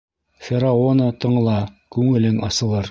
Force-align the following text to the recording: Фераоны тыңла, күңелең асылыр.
Фераоны 0.47 1.11
тыңла, 1.25 1.61
күңелең 1.97 2.45
асылыр. 2.51 2.79